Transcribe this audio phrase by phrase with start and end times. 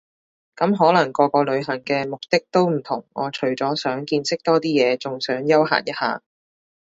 [0.55, 6.23] 咁可能個個旅行嘅目的都唔同我除咗想見識多啲嘢，仲想休閒一下